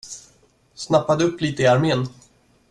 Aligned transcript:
Snappade 0.73 1.21
upp 1.23 1.41
lite 1.41 1.61
i 1.63 1.67
armén. 1.67 2.07